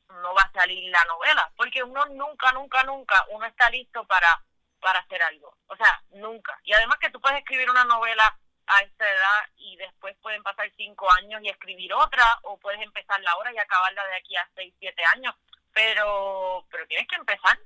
[0.08, 1.52] no va a salir la novela.
[1.56, 4.42] Porque uno nunca, nunca, nunca, uno está listo para,
[4.80, 5.56] para hacer algo.
[5.68, 6.58] O sea, nunca.
[6.64, 8.36] Y además que tú puedes escribir una novela
[8.68, 13.30] a esta edad y después pueden pasar cinco años y escribir otra, o puedes empezarla
[13.32, 15.34] ahora y acabarla de aquí a seis, siete años.
[15.72, 17.58] Pero, pero tienes que empezar.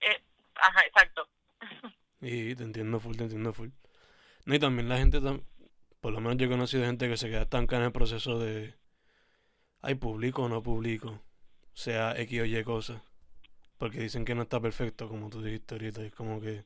[0.00, 0.22] Eh,
[0.56, 1.28] ajá, exacto.
[2.22, 3.70] Y te entiendo full, te entiendo full.
[4.44, 5.20] No, y también la gente,
[6.02, 8.74] por lo menos yo he conocido gente que se queda estancada en el proceso de,
[9.80, 11.22] hay publico o no publico,
[11.72, 13.02] sea X o Y cosa.
[13.78, 16.02] Porque dicen que no está perfecto, como tú dijiste ahorita.
[16.02, 16.64] Es como que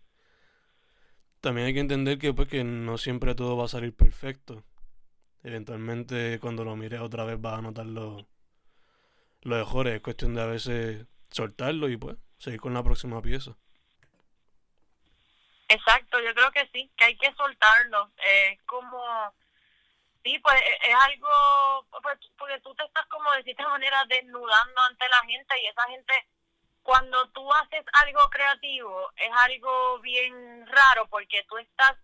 [1.45, 4.65] también hay que entender que, pues, que no siempre todo va a salir perfecto.
[5.43, 8.25] Eventualmente, cuando lo mires otra vez, vas a notar los,
[9.43, 9.95] los mejores.
[9.95, 13.53] Es cuestión de a veces soltarlo y, pues, seguir con la próxima pieza.
[15.69, 18.11] Exacto, yo creo que sí, que hay que soltarlo.
[18.17, 19.03] Es como,
[20.25, 24.81] sí, pues e, es algo, pues, porque tú te estás como de cierta manera desnudando
[24.89, 26.13] ante la gente y esa gente,
[26.85, 31.97] cuando tú haces algo creativo, es algo bien raro porque tú estás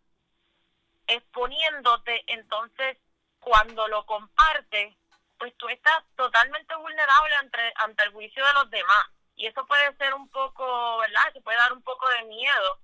[1.06, 2.98] exponiéndote, entonces
[3.38, 4.96] cuando lo compartes,
[5.38, 9.06] pues tú estás totalmente vulnerable ante, ante el juicio de los demás.
[9.36, 11.32] Y eso puede ser un poco, ¿verdad?
[11.32, 12.80] Se puede dar un poco de miedo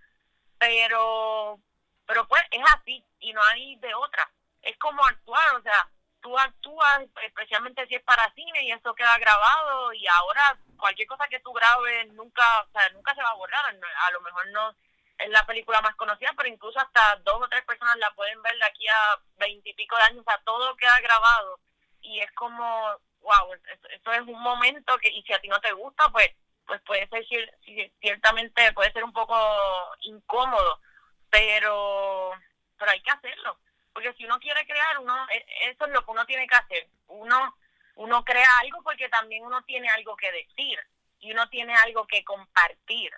[0.59, 1.61] pero
[2.07, 4.31] pero pues es así y no hay de otra.
[4.63, 5.89] Es como actuar, o sea,
[6.21, 11.29] tú actúas especialmente si es para cine y eso queda grabado y ahora cualquier cosa
[11.29, 13.65] que tú grabes nunca, o sea, nunca se va a borrar.
[13.67, 14.75] A lo mejor no
[15.19, 18.57] es la película más conocida, pero incluso hasta dos o tres personas la pueden ver
[18.57, 21.61] de aquí a veintipico de años, o sea, todo queda grabado.
[22.03, 23.55] Y es como, wow,
[23.91, 26.31] eso es un momento que, y si a ti no te gusta, pues
[26.67, 27.55] pues puede ser
[28.01, 29.37] ciertamente puede ser un poco
[30.01, 30.81] incómodo.
[31.31, 32.33] Pero
[32.79, 33.59] pero hay que hacerlo.
[33.93, 36.89] Porque si uno quiere crear uno e, eso es lo que uno tiene que hacer.
[37.09, 37.57] Uno
[37.97, 40.79] uno crea algo porque también uno tiene algo que decir
[41.19, 43.13] y uno tiene algo que compartir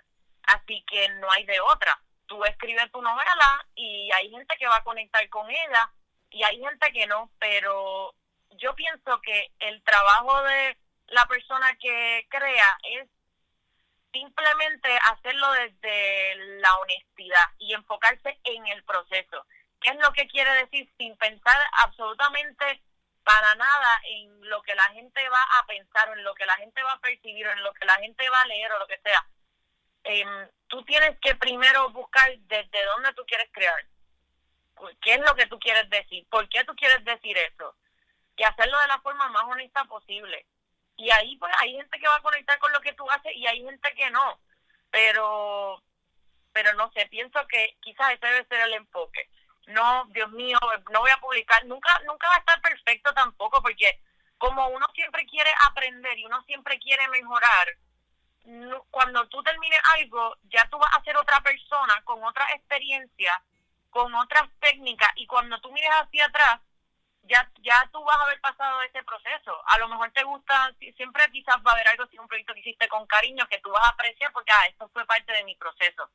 [0.45, 4.77] así que no hay de otra tú escribes tu novela y hay gente que va
[4.77, 5.91] a conectar con ella
[6.31, 8.15] y hay gente que no pero
[8.51, 10.77] yo pienso que el trabajo de
[11.09, 13.09] la persona que crea es
[14.13, 19.47] simplemente hacerlo desde la honestidad y enfocarse en el proceso.
[19.81, 20.91] ¿Qué es lo que quiere decir?
[20.99, 22.83] Sin pensar absolutamente
[23.29, 26.83] para nada en lo que la gente va a pensar, en lo que la gente
[26.83, 29.23] va a percibir, en lo que la gente va a leer, o lo que sea.
[30.05, 33.85] Em, tú tienes que primero buscar desde dónde tú quieres crear.
[35.03, 36.27] ¿Qué es lo que tú quieres decir?
[36.31, 37.75] ¿Por qué tú quieres decir eso?
[38.39, 40.47] y hacerlo de la forma más honesta posible.
[40.97, 43.47] Y ahí pues hay gente que va a conectar con lo que tú haces y
[43.47, 44.41] hay gente que no.
[44.91, 45.83] Pero
[46.53, 49.29] pero no sé, pienso que quizás ese debe ser el enfoque.
[49.69, 50.59] No, Dios mío,
[50.91, 54.01] no voy a publicar, nunca nunca va a estar perfecto tampoco porque
[54.39, 57.69] como uno siempre quiere aprender y uno siempre quiere mejorar,
[58.91, 63.43] cuando tú termines algo, ya tú vas a ser otra persona con otra experiencia,
[63.91, 66.61] con otras técnicas y cuando tú mires hacia atrás,
[67.25, 69.63] ya ya tú vas a haber pasado ese proceso.
[69.67, 72.61] A lo mejor te gusta, siempre quizás va a haber algo, si un proyecto que
[72.61, 75.55] hiciste con cariño, que tú vas a apreciar porque, ah, esto fue parte de mi
[75.57, 76.09] proceso.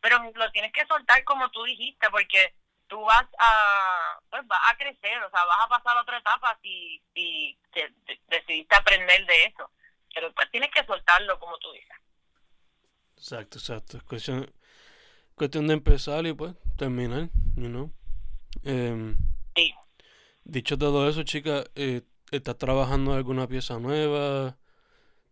[0.00, 2.54] Pero lo tienes que soltar como tú dijiste, porque
[2.92, 6.58] tú vas a, pues vas a crecer, o sea, vas a pasar a otra etapa
[6.62, 7.56] si, si
[8.28, 9.70] decidiste aprender de eso.
[10.14, 11.96] Pero pues tienes que soltarlo como tú dices.
[13.16, 13.96] Exacto, exacto.
[13.96, 14.52] Es cuestión,
[15.34, 17.90] cuestión de empezar y pues terminar, you know.
[18.62, 19.16] Em,
[19.56, 19.74] sí.
[20.44, 24.58] Dicho todo eso, chica, eh, ¿estás trabajando alguna pieza nueva?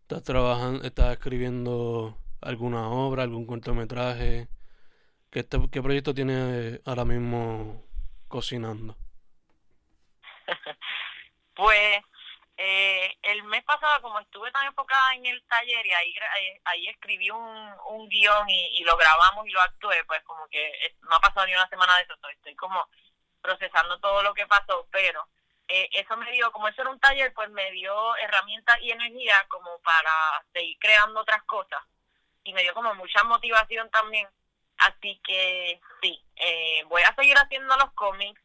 [0.01, 4.47] ¿Estás trabajando, estás escribiendo alguna obra, algún cortometraje?
[5.31, 7.83] ¿Qué, qué proyecto tienes ahora mismo
[8.27, 8.97] cocinando?
[11.55, 12.03] pues
[12.57, 16.15] eh, el mes pasado, como estuve tan enfocada en el taller y ahí,
[16.65, 21.15] ahí, escribí un, guion y, y, lo grabamos y lo actué, pues como que no
[21.15, 22.85] ha pasado ni una semana de eso, estoy como
[23.41, 25.25] procesando todo lo que pasó, pero
[25.69, 29.45] eh, eso me dio, como eso era un taller, pues me dio herramientas y energía
[29.47, 31.81] como para seguir creando otras cosas
[32.43, 34.27] y me dio como mucha motivación también.
[34.81, 38.41] Así que sí, eh, voy a seguir haciendo los cómics,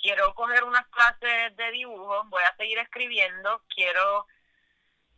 [0.00, 4.26] quiero coger unas clases de dibujo, voy a seguir escribiendo, quiero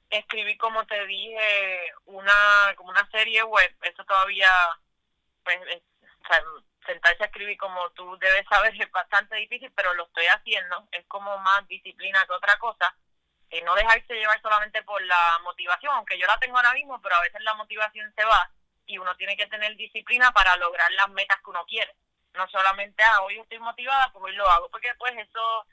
[0.08, 4.48] escribir como te dije una como una serie web, eso todavía
[5.42, 5.58] pues
[6.86, 10.88] sentarse a escribir como tú debes saber es bastante difícil, pero lo estoy haciendo.
[10.92, 12.94] Es como más disciplina que otra cosa.
[13.50, 17.16] Eh, no dejarse llevar solamente por la motivación, aunque yo la tengo ahora mismo, pero
[17.16, 18.50] a veces la motivación se va
[18.86, 21.94] y uno tiene que tener disciplina para lograr las metas que uno quiere.
[22.34, 25.66] No solamente, ah, hoy estoy motivada, pues hoy lo hago, porque pues eso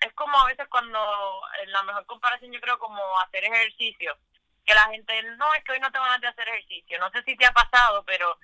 [0.00, 4.16] es como a veces cuando, en la mejor comparación yo creo como hacer ejercicio,
[4.64, 6.98] que la gente, no, es que hoy no tengo ganas de hacer ejercicio.
[6.98, 8.38] No sé si te ha pasado, pero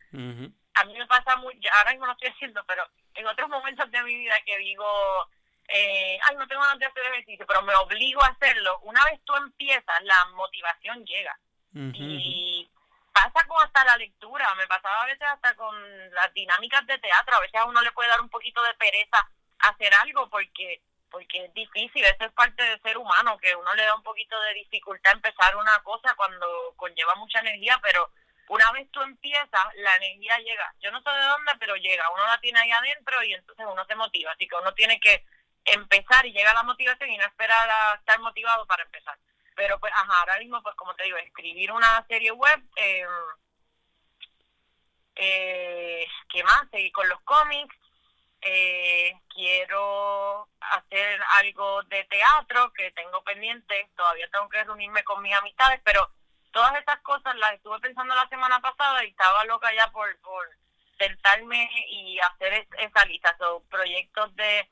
[0.75, 2.85] a mí me pasa muy, ahora mismo no estoy haciendo, pero
[3.15, 4.87] en otros momentos de mi vida que digo,
[5.69, 9.21] eh, ay, no tengo ganas de hacer ejercicio, pero me obligo a hacerlo, una vez
[9.25, 11.39] tú empiezas, la motivación llega.
[11.75, 12.69] Y
[13.19, 15.75] pasa con hasta la lectura, me pasaba a veces hasta con
[16.15, 19.29] las dinámicas de teatro, a veces a uno le puede dar un poquito de pereza
[19.59, 23.83] hacer algo porque porque es difícil, eso es parte del ser humano, que uno le
[23.83, 28.11] da un poquito de dificultad empezar una cosa cuando conlleva mucha energía, pero
[28.49, 30.75] una vez tú empiezas, la energía llega.
[30.81, 32.11] Yo no sé de dónde, pero llega.
[32.11, 34.33] Uno la tiene ahí adentro y entonces uno se motiva.
[34.33, 35.25] Así que uno tiene que
[35.65, 39.17] empezar y llega la motivación y no esperar a estar motivado para empezar.
[39.59, 43.05] Pero pues, ajá, ahora mismo, pues como te digo, escribir una serie web, eh,
[45.17, 46.71] eh, ¿qué más?
[46.71, 47.75] Seguir con los cómics.
[48.41, 53.91] Eh, quiero hacer algo de teatro que tengo pendiente.
[53.97, 56.09] Todavía tengo que reunirme con mis amistades, pero
[56.53, 60.47] todas estas cosas las estuve pensando la semana pasada y estaba loca ya por, por
[60.99, 63.37] sentarme y hacer esa lista.
[63.39, 64.71] Son proyectos de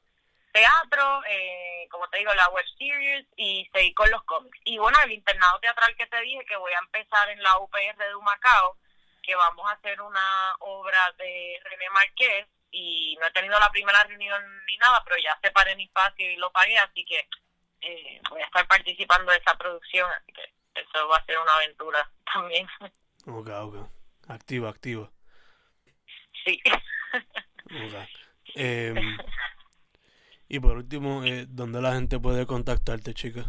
[0.52, 4.58] teatro, eh, como te digo, la web series y seguir con los cómics.
[4.64, 7.96] Y bueno, el internado teatral que te dije que voy a empezar en la UPR
[7.96, 8.76] de Humacao,
[9.22, 14.04] que vamos a hacer una obra de René Marqués y no he tenido la primera
[14.04, 17.28] reunión ni nada, pero ya separé mi espacio y lo pagué, así que
[17.80, 21.54] eh, voy a estar participando de esa producción, así que eso va a ser una
[21.54, 22.68] aventura también.
[23.26, 23.90] Ok, ok.
[24.28, 25.10] Activa, activa.
[26.44, 26.60] Sí.
[27.68, 28.06] Okay.
[28.54, 29.18] Em,
[30.48, 33.44] y por último, eh, ¿dónde la gente puede contactarte, chica?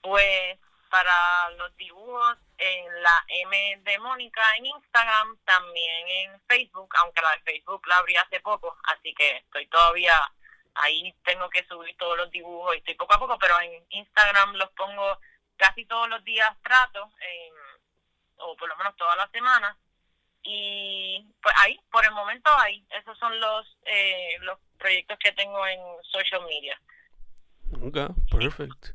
[0.00, 0.58] Pues
[0.90, 7.30] para los dibujos en la M de Mónica en Instagram, también en Facebook, aunque la
[7.30, 10.20] de Facebook la abrí hace poco, así que estoy todavía
[10.74, 14.54] ahí, tengo que subir todos los dibujos y estoy poco a poco, pero en Instagram
[14.54, 15.18] los pongo
[15.56, 17.10] casi todos los días trato,
[18.36, 19.76] o por lo menos todas las semanas.
[20.44, 25.66] Y pues ahí, por el momento ahí, esos son los, eh, los proyectos que tengo
[25.66, 26.80] en social media.
[27.80, 27.98] Ok,
[28.30, 28.88] perfecto.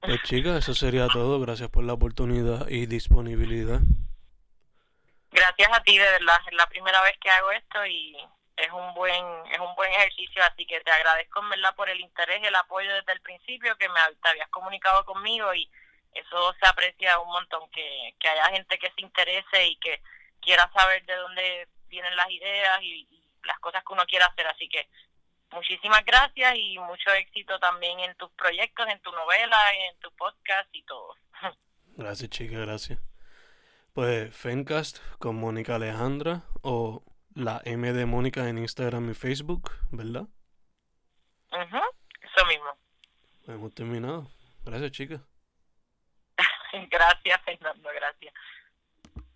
[0.00, 1.40] Pues chicas, eso sería todo.
[1.40, 3.80] Gracias por la oportunidad y disponibilidad.
[5.30, 6.36] Gracias a ti, de verdad.
[6.46, 8.16] Es la primera vez que hago esto y
[8.56, 12.00] es un buen es un buen ejercicio, así que te agradezco en verdad por el
[12.00, 15.68] interés y el apoyo desde el principio que me te habías comunicado conmigo y
[16.12, 20.00] eso se aprecia un montón, que, que haya gente que se interese y que
[20.44, 23.08] quiera saber de dónde vienen las ideas y,
[23.44, 24.88] las cosas que uno quiera hacer, así que
[25.50, 30.66] muchísimas gracias y mucho éxito también en tus proyectos, en tu novela, en tu podcast
[30.72, 31.14] y todo.
[31.96, 32.98] Gracias, chica, gracias.
[33.92, 40.24] Pues Fencast con Mónica Alejandra o la M de Mónica en Instagram y Facebook, ¿verdad?
[41.52, 42.76] eso mismo.
[43.46, 44.28] Hemos terminado.
[44.64, 45.20] Gracias, chica.
[46.90, 48.34] gracias, Fernando, gracias.